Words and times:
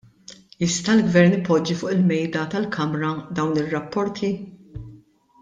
Jista' 0.61 0.95
l-gvern 0.99 1.35
ipoġġi 1.37 1.75
fuq 1.81 1.93
il-Mejda 1.97 2.47
tal-Kamra 2.55 3.13
dawn 3.41 3.61
ir-rapporti? 3.65 4.33